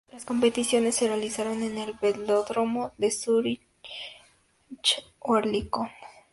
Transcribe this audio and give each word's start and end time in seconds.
Las 0.11 0.25
competiciones 0.25 0.95
se 0.95 1.07
realizaron 1.07 1.61
en 1.61 1.77
el 1.77 1.93
Velódromo 1.93 2.91
de 2.97 3.11
Zúrich 3.11 3.61
Oerlikon. 5.19 5.89